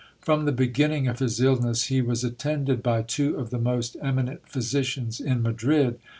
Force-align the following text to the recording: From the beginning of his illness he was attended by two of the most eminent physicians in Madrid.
From 0.19 0.45
the 0.45 0.51
beginning 0.51 1.07
of 1.07 1.19
his 1.19 1.39
illness 1.39 1.83
he 1.83 2.01
was 2.01 2.23
attended 2.23 2.81
by 2.81 3.03
two 3.03 3.37
of 3.37 3.51
the 3.51 3.59
most 3.59 3.95
eminent 4.01 4.47
physicians 4.49 5.19
in 5.19 5.43
Madrid. 5.43 5.99